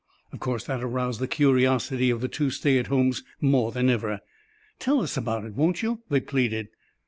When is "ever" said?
3.87-4.21